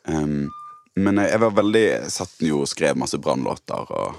[0.07, 0.49] Um,
[0.99, 4.17] men jeg, jeg var veldig Jeg satt jo og skrev masse brannlåter og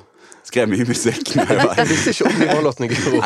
[0.51, 1.35] skrev mye musikk.
[1.37, 3.21] Når jeg var visste ikke om de brannlåtene, Guro.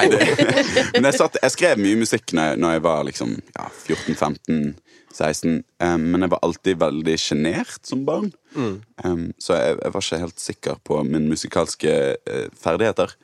[0.95, 5.63] Men jeg, satt, jeg skrev mye musikk når, når jeg var liksom ja, 14-15-16.
[5.81, 8.33] Um, men jeg var alltid veldig sjenert som barn.
[8.57, 13.15] Um, så jeg, jeg var ikke helt sikker på min musikalske uh, ferdigheter.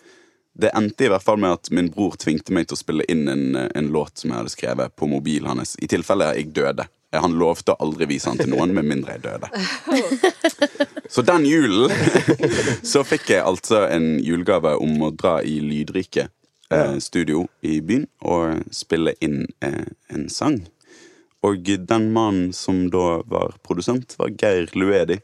[0.52, 3.28] Det endte i hvert fall med at min bror tvingte meg til å spille inn
[3.30, 6.88] en, en låt som jeg hadde skrevet på mobilen hans, i tilfelle jeg døde.
[7.16, 9.48] Han lovte å aldri vise han til noen med mindre jeg døde.
[11.10, 11.90] Så den julen
[12.92, 16.28] så fikk jeg altså en julegave om å dra i Lydrike
[16.70, 20.60] eh, studio i byen og spille inn eh, en sang.
[21.42, 25.18] Og den mannen som da var produsent, var Geir Luedi.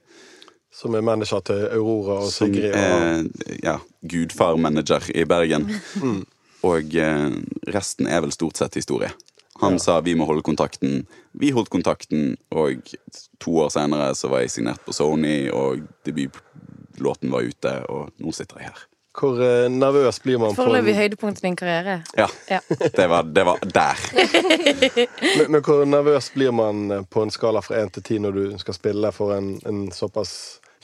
[0.74, 2.74] Som er manager til Aurora og Som Sigrid.
[2.74, 5.70] Og, er ja, gudfar-manager i Bergen.
[6.66, 7.30] Og eh,
[7.74, 9.12] resten er vel stort sett historie.
[9.60, 11.06] Han sa vi må holde kontakten.
[11.32, 12.90] Vi holdt kontakten, og
[13.40, 18.34] to år senere så var jeg signert på Sony, og debutlåten var ute, og nå
[18.36, 18.84] sitter jeg her.
[19.16, 21.98] Hvor eh, nervøs blir man på Foreløpig en, høydepunkt i din karriere.
[22.18, 22.60] Ja, Ja.
[22.68, 24.04] det var, det var der.
[25.38, 28.36] men, men hvor nervøs blir man eh, på en skala fra én til ti når
[28.36, 30.32] du skal spille for en, en såpass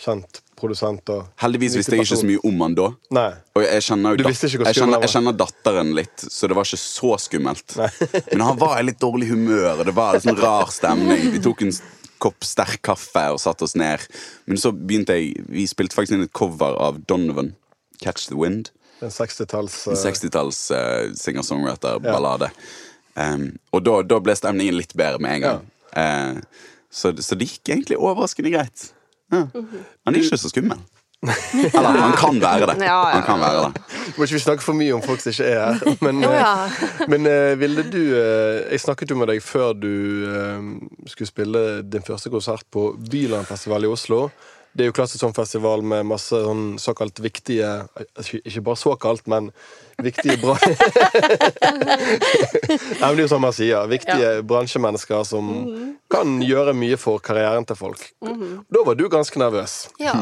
[0.03, 1.12] kjent produsent?
[1.14, 2.88] Og Heldigvis visste jeg ikke så mye om han da.
[3.14, 3.29] Nei.
[3.59, 6.27] Og jeg kjenner, jo Du dat- visste ikke hvor jeg, kjenner, jeg kjenner datteren litt,
[6.33, 7.77] så det var ikke så skummelt.
[8.33, 11.29] Men han var i litt dårlig humør, og det var en sånn rar stemning.
[11.37, 11.75] Vi tok en
[12.23, 14.05] kopp sterk kaffe og satte oss ned.
[14.47, 17.49] Men så begynte jeg Vi spilte faktisk inn et cover av Donovan,
[18.02, 18.72] 'Catch the Wind'.
[19.02, 22.50] En 60-talls En eh, 60-talls uh, singer-songwriter-ballade.
[23.14, 25.64] Um, og da, da ble stemningen litt bedre med en gang.
[25.98, 26.40] Eh,
[26.92, 28.90] så, så det gikk egentlig overraskende greit.
[29.32, 29.46] Ja.
[29.48, 30.80] Han er ikke så skummel.
[31.22, 32.76] Eller han kan være det.
[32.90, 33.82] Ja, ja, Han kan være det.
[34.16, 35.92] Må ikke vi snakke for mye om folk som ikke er her.
[36.06, 39.92] Men, eh, men eh, Vilde, du eh, Jeg snakket jo med deg før du
[41.06, 44.26] skulle spille din første konsert på Bylandfestival i Oslo.
[44.72, 47.85] Det er jo klassisk sånn festival med masse sånn såkalt viktige
[48.40, 49.50] Ikke bare såkalt, men
[49.98, 50.57] viktige bra...
[53.02, 53.87] Men det er jo som man sier.
[53.90, 55.50] Viktige bransjemennesker som
[56.12, 58.05] kan gjøre mye for karrieren til folk.
[58.22, 59.76] Da var du ganske nervøs.
[60.00, 60.14] Ja.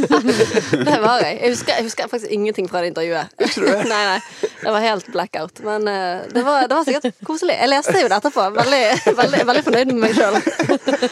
[0.88, 1.38] det var jeg.
[1.40, 3.34] Jeg husker, jeg husker faktisk ingenting fra det intervjuet.
[3.92, 4.20] nei, nei.
[4.62, 5.62] Det var helt blackout.
[5.66, 7.58] Men uh, det, var, det var sikkert koselig.
[7.58, 8.48] Jeg leste jo det etterpå.
[8.58, 8.84] Veldig,
[9.22, 10.40] veldig, veldig fornøyd med meg sjøl.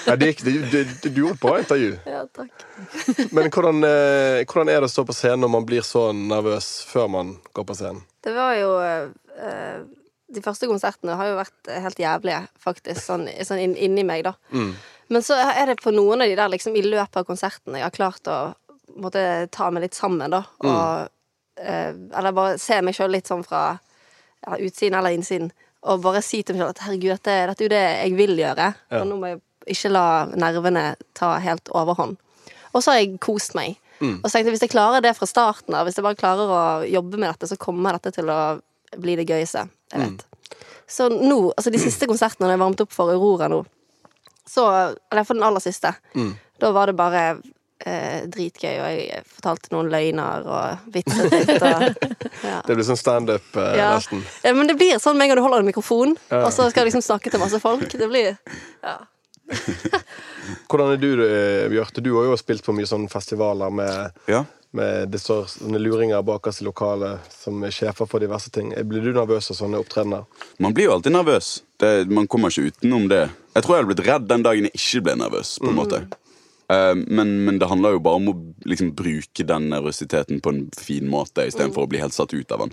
[0.06, 1.92] Ja, det gikk, du gjorde et bra intervju.
[2.06, 2.65] Ja, takk.
[3.36, 6.70] Men hvordan, eh, hvordan er det å stå på scenen når man blir så nervøs
[6.88, 8.02] før man går på scenen?
[8.24, 9.78] Det var jo eh,
[10.26, 13.00] De første konsertene har jo vært helt jævlige, faktisk.
[13.02, 14.34] Sånn, sånn inn, inni meg, da.
[15.06, 17.86] Men så er det på noen av de der liksom i løpet av konserten jeg
[17.86, 18.40] har klart å
[18.98, 20.42] måtte ta meg litt sammen, da.
[20.66, 21.12] Og,
[21.62, 25.52] eh, eller bare se meg sjøl litt sånn fra ja, utsiden eller innsiden.
[25.86, 28.38] Og bare si til meg sjøl at herregud, dette, dette er jo det jeg vil
[28.40, 28.70] gjøre.
[28.90, 29.00] Ja.
[29.00, 29.42] Og nå må jeg
[29.76, 30.86] ikke la nervene
[31.18, 32.18] ta helt overhånd.
[32.76, 33.78] Og så har jeg kost meg.
[34.04, 36.50] Og så tenkte jeg, hvis jeg klarer det fra starten av, hvis jeg bare klarer
[36.52, 38.40] å jobbe med dette, så kommer dette til å
[39.00, 39.62] bli det gøyeste
[39.94, 40.26] jeg vet.
[40.86, 43.62] Så nå, altså de siste konsertene når jeg varmet opp for Aurora nå,
[44.46, 44.62] Så
[45.10, 45.90] Eller for den aller siste.
[46.14, 46.34] Mm.
[46.62, 47.22] Da var det bare
[47.82, 51.50] eh, dritgøy, og jeg fortalte noen løgner og vitset litt.
[51.56, 52.06] Og,
[52.50, 52.60] ja.
[52.68, 53.90] Det blir sånn standup, eh, Ja.
[53.96, 54.22] nesten.
[54.44, 56.44] ja, men det blir sånn med en gang du holder en mikrofon, Ja.
[56.46, 57.88] og så skal du liksom snakke til masse folk.
[57.90, 58.36] Det blir
[58.84, 58.96] ja.
[60.68, 62.02] Hvordan er du, eh, Bjarte?
[62.04, 64.44] Du har jo spilt på mye sånne festivaler med, Ja.
[64.76, 68.74] med det står sånne luringer bak oss i lokalet som er sjefer for diverse ting.
[68.88, 70.26] Blir du nervøs av sånne opptredener?
[70.58, 71.62] Man blir jo alltid nervøs.
[71.78, 73.30] Det, man kommer ikke utenom det.
[73.54, 75.58] Jeg tror jeg hadde blitt redd den dagen jeg ikke ble nervøs.
[75.58, 76.06] på en måte
[76.68, 78.34] Eh, men, men det handler jo bare om å
[78.66, 82.64] liksom, bruke den nervøsiteten på en fin måte istedenfor å bli helt satt ut av
[82.64, 82.72] den.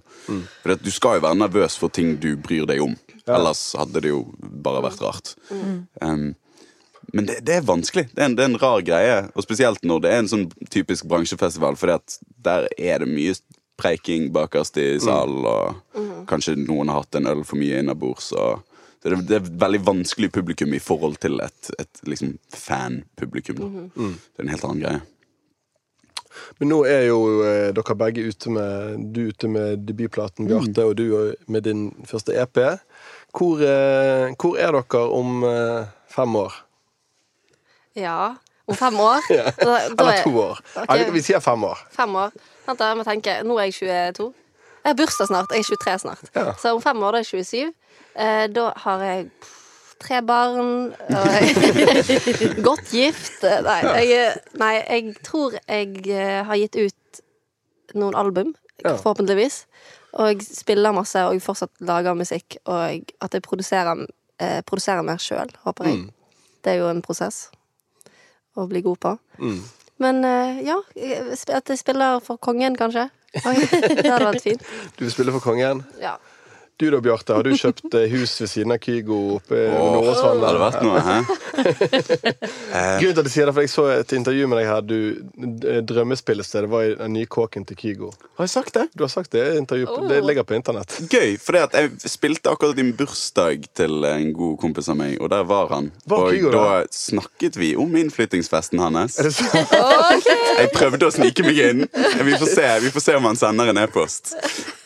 [0.63, 2.95] For du skal jo være nervøs for ting du bryr deg om.
[3.29, 5.35] Ellers hadde det jo bare vært rart.
[6.01, 6.33] Um,
[7.13, 8.07] men det, det er vanskelig.
[8.11, 9.17] Det er, en, det er en rar greie.
[9.37, 11.93] Og spesielt når det er en sånn typisk bransjefestival, for
[12.47, 13.35] der er det mye
[13.77, 18.31] preiking bakerst i salen, og kanskje noen har hatt en øl for mye innabords.
[19.03, 23.61] det er, det er veldig vanskelig publikum i forhold til et, et liksom fan-publikum.
[23.61, 23.87] da.
[23.93, 25.01] Det er en helt annen greie.
[26.57, 30.95] Men nå er jo eh, dere begge ute med Du ute med debutplaten, Bjarte, og
[30.97, 32.59] du med din første EP.
[33.33, 36.63] Hvor, eh, hvor er dere om eh, fem år?
[37.95, 38.35] Ja.
[38.65, 39.25] Om fem år?
[39.35, 39.43] Ja.
[39.57, 40.59] Da, da Eller er- to år?
[40.85, 41.09] Okay.
[41.11, 41.79] Vi sier fem år.
[41.91, 42.31] Fem år.
[42.67, 43.33] Vent, da, jeg må tenke.
[43.43, 44.29] Nå er jeg 22.
[44.83, 45.51] Jeg har bursdag snart.
[45.51, 46.29] Jeg er 23 snart.
[46.35, 46.53] Ja.
[46.59, 47.73] Så om fem år da er jeg 27.
[48.15, 49.27] Eh, da har jeg
[50.03, 50.93] tre barn.
[52.67, 53.43] Godt gift.
[53.43, 53.79] Eh, Nei
[54.09, 57.21] jeg, nei, jeg tror jeg eh, har gitt ut
[57.99, 58.53] noen album,
[58.83, 59.63] forhåpentligvis.
[60.13, 62.57] Og jeg spiller masse, og jeg fortsatt lager musikk.
[62.69, 64.05] Og at jeg produserer,
[64.39, 65.99] eh, produserer mer sjøl, håper jeg.
[66.03, 66.09] Mm.
[66.63, 67.49] Det er jo en prosess
[68.55, 69.15] å bli god på.
[69.39, 69.59] Mm.
[70.03, 70.79] Men eh, ja,
[71.57, 73.07] at jeg spiller for kongen, kanskje.
[73.43, 73.55] Oi,
[74.01, 74.65] det hadde vært fint.
[74.97, 75.83] Du vil spille for kongen.
[76.01, 76.17] Ja.
[76.81, 80.47] Du da, Bjarte, har du kjøpt eh, hus ved siden av Kygo oppe ved Nordåsvannet?
[80.53, 81.17] det vært noe, hæ?
[82.99, 84.81] Grunnen til at jeg sier det, for jeg så et intervju med deg her.
[84.81, 84.97] Du,
[85.69, 88.09] eh, drømmespillestedet var i den nye kåken til Kygo.
[88.39, 88.87] Har jeg sagt det?
[88.97, 90.07] Du har sagt det intervju, oh.
[90.09, 90.97] det ligger på internett.
[91.13, 95.29] Gøy, for jeg spilte akkurat i en bursdag til en god kompis av meg, og
[95.35, 95.91] der var han.
[96.09, 99.19] Var og Kygo da da snakket vi om innflyttingsfesten hans.
[99.21, 100.37] Er det okay.
[100.63, 101.85] Jeg prøvde å snike meg inn.
[102.23, 104.33] Vi får se, vi får se om han sender en e-post.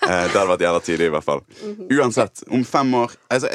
[0.08, 1.41] Eh, Det hadde vært jævla tidlig, i hvert fall.
[1.78, 3.50] Uansett, om fem år altså,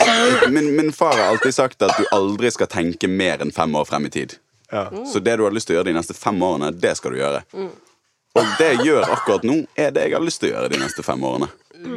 [0.51, 3.89] min, min far har alltid sagt at du aldri skal tenke mer enn fem år
[3.89, 4.37] frem i tid.
[4.73, 4.87] Ja.
[5.07, 7.19] Så det du har lyst til å gjøre de neste fem årene, det skal du
[7.21, 7.43] gjøre.
[8.33, 10.81] Og det jeg gjør akkurat nå, er det jeg har lyst til å gjøre de
[10.81, 11.51] neste fem årene.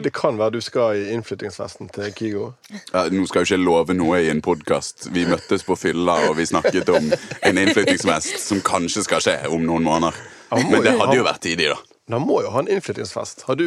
[0.03, 2.45] Det kan være du skal i innflyttingsfesten til Kygo.
[2.89, 5.11] Ja, nå skal jo ikke love noe i en podkast.
[5.13, 9.63] Vi møttes på fylla, og vi snakket om en innflyttingsfest som kanskje skal skje om
[9.67, 10.17] noen måneder.
[10.55, 11.94] Men det hadde jo vært tidlig, da.
[12.13, 13.39] Han må jo ha en innflyttingsfest.
[13.47, 13.63] Har du,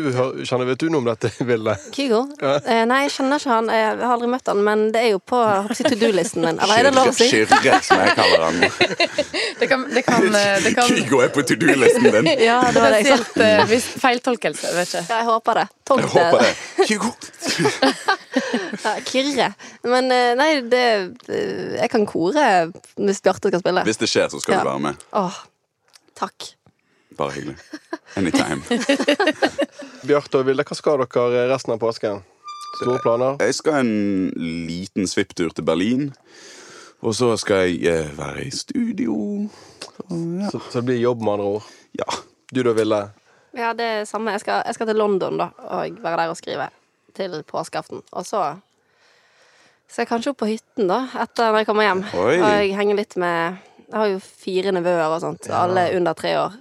[0.46, 1.72] Kjenner, vet du noe om dette, Vilde?
[1.90, 2.20] Kygo?
[2.38, 2.52] Ja.
[2.62, 3.70] Eh, nei, jeg kjenner ikke han.
[3.74, 5.40] Jeg har aldri møtt han, men det er jo på
[5.74, 6.60] to do-listen min.
[6.62, 7.26] Eller er det lov å si?
[7.32, 8.60] Kyrre, som jeg kaller han.
[9.58, 12.30] Det kan, det kan, eh, det kan Kygo er på to do-listen din.
[12.48, 13.42] Ja, det var det jeg sa.
[13.42, 15.02] Eh, hvis feiltolkelse, vet ikke.
[15.10, 15.66] Ja, jeg håper det.
[15.90, 16.86] Tolk Jeg håper det.
[16.92, 17.12] Kygo.
[18.84, 19.48] Ja, Kyrre.
[19.90, 20.82] Men eh, nei, det
[21.26, 22.44] eh, Jeg kan kore
[22.94, 23.82] hvis Bjarte skal spille.
[23.88, 24.62] Hvis det skjer, så skal Ja.
[24.62, 25.02] du være med.
[25.18, 25.40] Åh,
[26.22, 26.52] takk.
[27.18, 27.56] Bare hyggelig.
[28.16, 28.62] Anytime.
[30.08, 32.20] Bjarte og Vilde, hva skal dere resten av påsken?
[32.78, 33.38] Store planer?
[33.42, 34.30] Jeg skal en
[34.68, 36.12] liten svipptur til Berlin.
[37.02, 39.16] Og så skal jeg eh, være i studio.
[40.50, 41.66] Så, så det blir jobb, med andre ord.
[41.98, 42.06] Ja.
[42.54, 43.00] Du da, Vilde?
[43.58, 44.36] Ja, det er samme.
[44.36, 46.68] Jeg skal, jeg skal til London da og være der og skrive
[47.18, 48.02] til påskeaften.
[48.12, 48.44] Og så
[49.88, 52.06] skal jeg kanskje opp på hytten da etter når jeg kommer hjem.
[52.14, 52.36] Oi.
[52.36, 55.50] Og jeg henger litt med Jeg har jo fire nevøer og sånt.
[55.50, 56.58] Alle under tre år.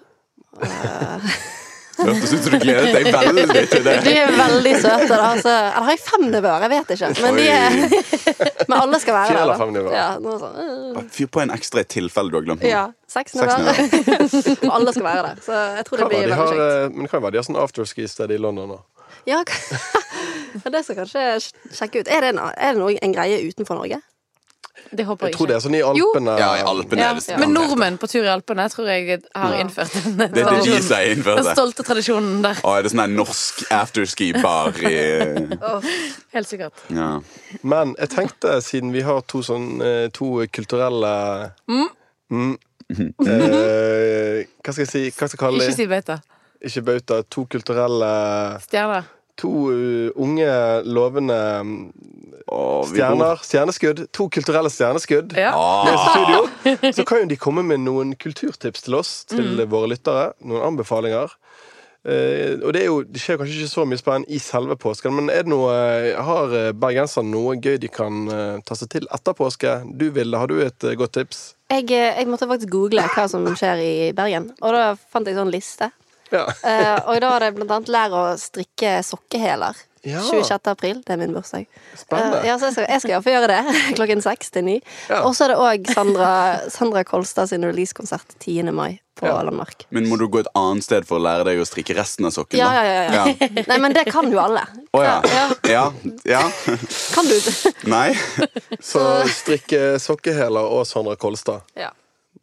[1.98, 3.94] Hørtes ut som du gledet deg veldig til det.
[4.06, 5.08] De er veldig søte.
[5.10, 6.66] da altså, Eller har jeg fem nevøer?
[6.66, 7.10] Jeg vet ikke.
[7.24, 7.78] Men, de er,
[8.70, 9.96] men alle skal være eller fem nevøer.
[9.98, 11.08] Ja, sånn.
[11.16, 12.70] Fyr på en ekstra i tilfelle du har glemt noe.
[12.70, 13.82] ja, seks nevøer.
[14.68, 15.42] Og alle skal være der.
[15.48, 16.62] Så jeg tror det blir veldig kjekt.
[16.68, 17.38] eh, men hva var det?
[17.38, 18.80] de har sånn afterski-sted i London nå.
[19.28, 21.26] Ja, ja, det skal kanskje
[21.76, 22.12] sjekke ut.
[22.14, 24.00] Er det, en, er det noe, en greie utenfor Norge?
[24.92, 26.34] Det håper Jeg jeg tror det er sånn i Alpene.
[26.40, 27.38] Ja, i Alpene Ja, Ja.
[27.42, 29.60] men nordmenn på tur i Alpene tror jeg har Ja.
[29.64, 31.18] innført den, Det er det de tradisjonen.
[31.18, 32.56] innført den stolte tradisjonen der.
[32.64, 34.96] Å, er det sånn en norsk afterski-bar i
[36.34, 36.74] Helt sikkert.
[36.90, 37.20] Ja.
[37.64, 41.52] Men jeg tenkte, siden vi har to sånn eh, To kulturelle
[42.30, 42.58] Mm.
[42.90, 45.04] Eh, Hva skal jeg si?
[45.12, 46.18] Hva skal jeg kalle Ikke si bauta.
[46.64, 47.22] Ikke bauta.
[47.30, 48.12] To kulturelle
[48.64, 49.04] Stjerner.
[49.38, 50.48] To uh, unge,
[50.90, 51.92] lovende mm,
[52.48, 53.42] stjerner.
[53.44, 54.06] Stjerneskudd.
[54.16, 55.36] To kulturelle stjerneskudd.
[55.38, 55.52] Ja.
[55.88, 60.32] med studio, så kan jo de komme med noen kulturtips til oss, til våre lyttere.
[60.48, 61.36] Noen anbefalinger.
[62.08, 65.12] Uh, og det, er jo, det skjer kanskje ikke så mye spennende i selve påsken,
[65.18, 68.30] men er det noe, eh, har eh, bergenserne noe gøy de kan
[68.64, 69.74] ta seg til etter påske?
[69.92, 71.42] Du Vilde, har du et godt tips?
[71.74, 75.52] Jeg, jeg måtte faktisk google hva som skjer i Bergen, og da fant jeg sånn
[75.52, 75.92] liste.
[76.32, 76.46] Ja.
[76.64, 79.78] Eh, og da var det blant annet lær å strikke sokkehæler.
[80.08, 80.22] Ja.
[80.24, 80.70] 26.
[80.72, 81.66] april, det er min bursdag.
[82.00, 82.40] Spennende.
[82.42, 83.76] Eh, ja, så jeg skal, jeg skal iallfall gjøre det.
[84.00, 84.78] Klokken seks til ni.
[85.12, 85.24] Ja.
[85.28, 86.30] Og så er det òg Sandra,
[86.72, 88.72] Sandra Kolstad sin releasekonsert 10.
[88.72, 89.40] mai på Ja.
[89.42, 89.88] Landmark.
[89.90, 92.34] Men må du gå et annet sted for å lære deg å strikke resten av
[92.36, 92.60] sokken?
[92.62, 93.48] Ja, ja, ja, ja.
[93.72, 94.62] Nei, men det kan jo alle.
[94.94, 95.16] Å ja.
[95.66, 95.86] ja.
[96.24, 96.44] Ja.
[97.16, 97.34] Kan du?
[97.42, 97.74] det?
[97.90, 98.12] Nei.
[98.80, 99.02] Så
[99.34, 101.66] strikke sokkehæler og Sandra Kolstad.
[101.76, 101.90] Ja.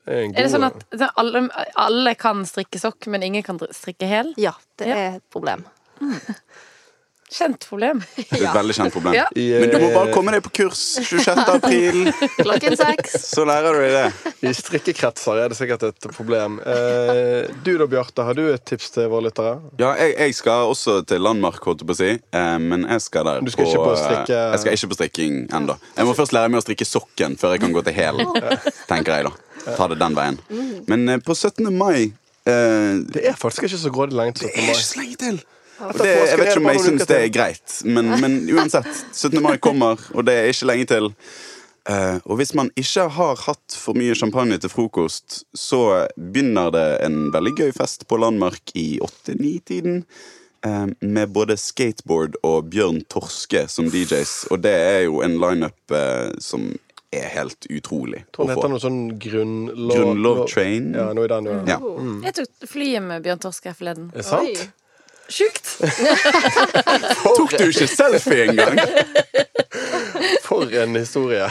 [0.04, 0.82] Er, Er det sånn at
[1.16, 1.46] alle,
[1.80, 4.34] alle kan strikke sokk, men ingen kan strikke hæl?
[4.36, 4.96] Ja, det Ja.
[4.98, 5.62] er et problem.
[7.34, 7.98] Kjent problem.
[8.14, 9.14] Det er et veldig kjent problem.
[9.16, 9.24] Ja.
[9.34, 11.40] Men du må bare komme deg på kurs 26.
[11.56, 11.96] april,
[12.44, 13.16] Klokken seks.
[13.32, 14.32] så lærer du deg det.
[14.46, 16.60] I strikkekretser er det sikkert et problem.
[16.62, 19.56] Eh, du da, Bjarte, har du et tips til våre lyttere?
[19.82, 22.10] Ja, jeg, jeg skal også til Landmark, holdt jeg på å si.
[22.38, 24.98] Eh, men jeg skal der Du skal ikke på eh, strikke- Jeg skal ikke på
[25.00, 25.78] strikking ennå.
[25.98, 28.22] Jeg må først lære meg å strikke sokken før jeg kan gå til hæl,
[28.90, 29.34] tenker jeg da.
[29.78, 30.38] Ta det den veien.
[30.90, 31.66] Men eh, på 17.
[31.74, 32.12] mai
[32.46, 35.42] eh, Det er faktisk ikke så grådig lenge til Det er ikke så lenge til.
[35.74, 38.86] Det, jeg vet ikke om jeg syns det er greit, men, men uansett.
[39.12, 39.40] 17.
[39.42, 41.10] mai kommer, og det er ikke lenge til.
[41.90, 46.86] Eh, og hvis man ikke har hatt for mye champagne til frokost, så begynner det
[47.04, 50.04] en veldig gøy fest på Landmark i 8-9-tiden.
[50.64, 54.46] eh, med både skateboard og Bjørn Torske som DJs.
[54.50, 56.70] Og det er jo en lineup eh, som
[57.14, 59.92] er helt utrolig tror den heter noe sånn grunnlov...
[59.92, 60.88] Grunnlov Train.
[60.96, 61.76] Ja, noe i den, ja.
[61.76, 62.08] Ja.
[62.26, 64.08] Jeg tok flyet med Bjørn Torske forleden.
[64.14, 64.64] Er det sant?
[65.28, 65.78] Sjukt!
[67.36, 68.80] Tok du ikke selfie engang?
[70.44, 71.48] For en historie.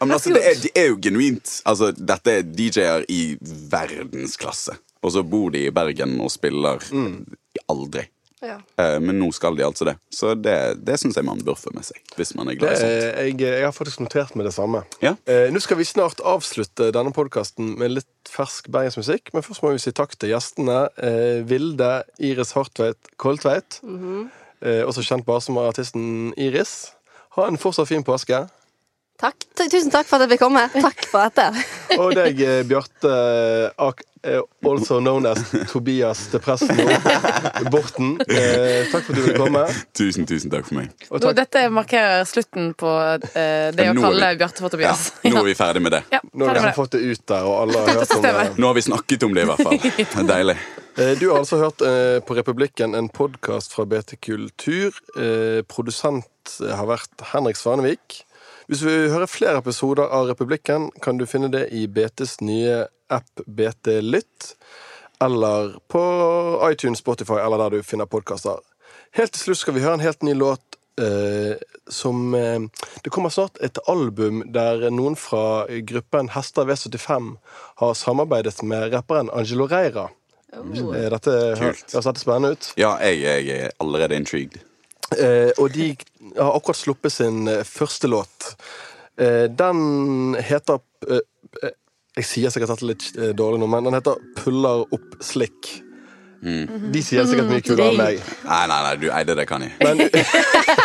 [0.00, 1.52] Ja, men altså, det, er, de er jo genuint.
[1.68, 3.36] Altså, dette er DJ-er i
[3.70, 4.74] verdensklasse.
[5.02, 6.82] Og så bor de i Bergen og spiller
[7.70, 8.06] aldri.
[8.42, 8.56] Ja.
[8.82, 9.94] Eh, men nå skal de altså det.
[10.10, 12.00] Så det, det syns jeg man bør få med seg.
[12.18, 13.04] Hvis man er glad i sånt.
[13.22, 14.80] jeg, jeg har faktisk notert med det samme.
[15.04, 15.12] Ja.
[15.30, 19.30] Eh, nå skal vi snart avslutte denne podkasten med litt fersk bergensmusikk.
[19.36, 20.80] Men først må vi si takk til gjestene.
[20.98, 23.78] Eh, Vilde Iris Hartveit Koltveit.
[23.86, 26.92] eh, også kjent bare som artisten Iris.
[27.38, 28.42] Ha en fortsatt fin påske.
[29.22, 29.44] Takk.
[29.54, 30.64] Tusen takk for at jeg fikk komme.
[30.74, 31.46] Takk for dette.
[32.00, 33.12] Og deg, Bjarte,
[33.78, 36.76] ak- also known as Tobias Depressen
[37.70, 38.20] Borten.
[38.28, 39.62] Eh, takk for at du ville komme.
[39.96, 40.92] Tusen, tusen takk for meg.
[41.10, 42.90] Og Nå, dette markerer slutten på
[43.34, 45.04] eh, det Ja, å kalle vi- Bjarte for Ja, Tobias.
[45.24, 46.02] nå er vi ferdig med det.
[46.12, 48.46] Ja, nå har vi liksom fått det ut der, og alle har hørt om det.
[48.58, 49.78] Nå har vi snakket om det, i hvert fall.
[49.82, 50.56] Det er deilig.
[50.98, 54.92] Eh, Du har altså hørt eh, på Republikken, en podkast fra BT Kultur.
[55.18, 58.22] Eh, Produsent har vært Henrik Svanevik.
[58.70, 62.84] Hvis du vil høre flere episoder av Republikken, kan du finne det i BTs nye
[63.12, 64.54] app BT Lytt.
[65.22, 66.02] Eller på
[66.72, 68.58] iTunes, Spotify eller der du finner podkaster.
[69.14, 71.60] Helt til slutt skal vi høre en helt ny låt eh,
[71.92, 72.64] som eh,
[73.04, 77.30] Det kommer snart et album der noen fra gruppen Hester V75
[77.82, 80.08] har samarbeidet med rapperen Angelo Reira.
[80.52, 81.94] Eh, Dette høres Kult.
[81.94, 82.72] dette spennende ut.
[82.80, 84.58] Ja, jeg, jeg er allerede intrigued.
[85.18, 85.92] Eh, og de
[86.38, 88.54] har akkurat sluppet sin eh, første låt.
[89.20, 90.80] Eh, den heter
[92.12, 95.70] Jeg sier sikkert dette litt eh, dårlig nå, men den heter 'Puller opp slikk'.
[96.42, 98.18] De sier sikkert mye kulere enn meg.
[98.44, 99.72] Nei, nei, nei, du eide det, kan jeg.
[99.80, 100.02] Men,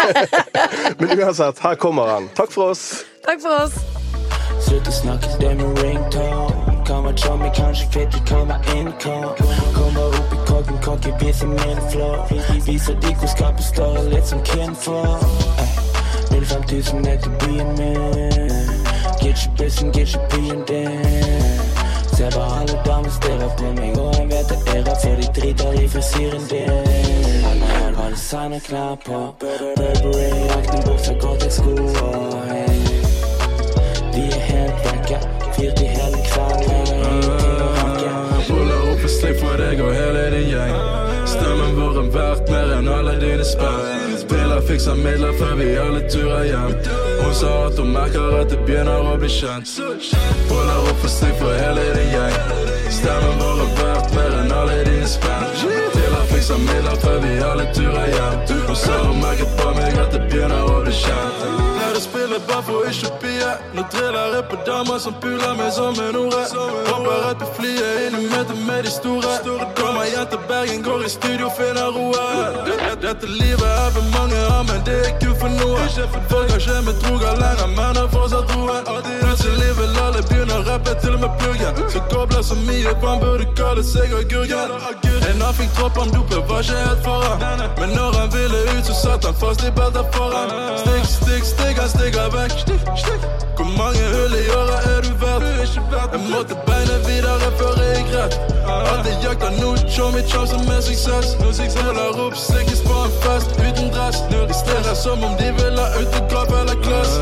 [1.02, 2.30] men uansett, her kommer han.
[2.38, 3.04] Takk for oss.
[3.26, 3.76] Takk for oss.
[4.64, 6.78] Slutt å snakke, det min ringtone.
[6.88, 9.34] Kommer Tommy, kanskje fett, det kommer income.
[9.76, 12.24] Kommer opp i kokken, kokke, viser min flow.
[12.70, 15.28] Viser de hvor skapet står, litt som kinfolk.
[15.60, 18.57] Ey, 05000 ned til byen min.
[19.28, 21.04] Get ikke and get your din.
[22.16, 25.28] Ser bare alle damer stirrer på meg, og jeg vet det er rart, for de
[25.42, 26.70] driter i frisyren din.
[27.98, 31.72] Har designerklær på, Burberry-aktig bukser, Gore-Tex-sko.
[32.06, 32.80] og hey.
[34.16, 35.20] Vi er helt vekke,
[35.56, 36.88] fyrt i hele kvelden.
[38.50, 40.80] Ruller opp en slikk for deg og hele din gjeng.
[41.36, 44.18] Stemmen vår er verdt mer enn alle dine spenn.
[44.24, 47.07] Spiller fikser midler før vi alle turer hjem.
[47.22, 49.70] Hun sa at hun merker at det begynner å bli kjent.
[50.50, 52.36] Ruller opp en slikk for hele din gjeng.
[52.98, 55.46] Stemmen vår er verdt mer enn alle dine spenn.
[55.60, 58.38] Spiller fikser midler før vi alle turer hjem.
[58.68, 61.46] Hun sa hun merket på meg at det begynner å bli kjent.
[61.78, 63.52] Pleier å spille bare for å ikke bie.
[63.76, 66.44] Nå driller jeg på damer som puler meg som en ore.
[66.90, 69.36] Hopper rett på flyet inn i møte med de store.
[69.78, 72.97] Kommer hjem til Bergen, går i studio, finner roen.
[73.08, 75.86] Dette livet er for mange av, men det er ikke for noen.
[76.28, 78.84] Folk har ikke med droger lenger, men har fortsatt troen.
[79.22, 81.80] Plutselig vil alle begynne å rappe, til og med pluggen.
[81.96, 84.76] Så gobler så mye på han burde kalle seg agurken.
[85.32, 87.68] En han fikk troppen dopet, var ikke helt foran.
[87.80, 90.58] Men når han ville ut, så satt han fast i beltet foran.
[90.84, 93.47] Stikk, stikk, stikk, han stikker vekk.
[93.58, 95.48] Hvor mange hull i året er du verdt?
[96.14, 98.36] Jeg måtte beina videre før jeg gikk rett.
[98.70, 101.34] Alltid jakter nå, chommy chom som er suksess.
[101.82, 104.20] Holder opp, Sikkert på en fest uten dress.
[104.30, 107.14] De stirrer som om de vil ha autograf eller klass.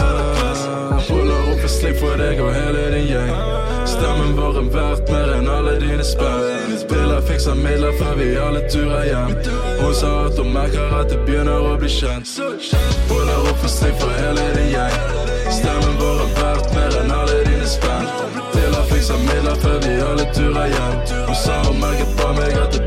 [1.09, 3.31] Holder opp for slik for deg og hele din gjeng.
[3.95, 6.75] Stemmen vår er verdt mer enn alle dine spenn.
[6.83, 9.35] Spiller fikser midler før vi alle turer hjem.
[9.79, 12.35] Hun sa at hun merker at det begynner å bli kjent.
[13.11, 14.99] Holder opp for slik for hele din gjeng.
[15.61, 16.24] Stemmen vår
[19.55, 21.25] fikser midler før vi alle turer hjem.
[21.27, 22.84] Hun sa hun merket på meg at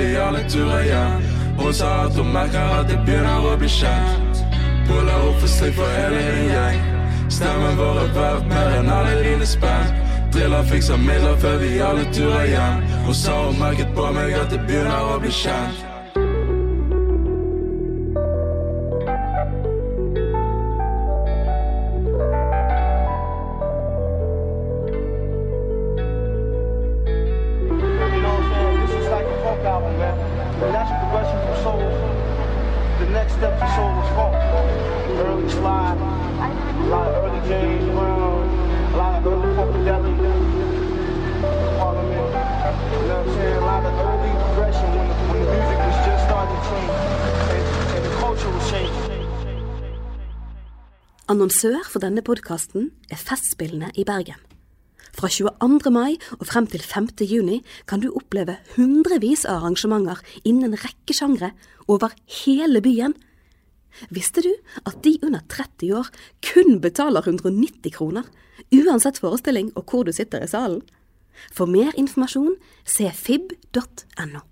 [0.00, 1.22] vi alle turer hjem.
[1.58, 4.40] Hun sa at hun merker at det begynner å bli kjent.
[4.88, 6.80] Puller opp for slik for hele din gjeng.
[7.30, 9.92] Stemmen vår er verdt mer enn alle dine spenn.
[10.32, 12.82] Driller fikser midler før vi alle turer hjem.
[13.06, 15.89] Hun sa hun merket på meg at det begynner å bli kjent.
[51.40, 54.36] Annonsør for denne podkasten er Festspillene i Bergen.
[55.16, 55.88] Fra 22.
[55.88, 57.08] mai og frem til 5.
[57.24, 61.54] juni kan du oppleve hundrevis av arrangementer innen en rekke sjangre
[61.88, 62.12] over
[62.42, 63.16] hele byen.
[64.12, 64.50] Visste du
[64.84, 66.12] at de under 30 år
[66.44, 68.28] kun betaler 190 kroner,
[68.68, 70.84] uansett forestilling og hvor du sitter i salen?
[71.56, 74.44] For mer informasjon se fib.no.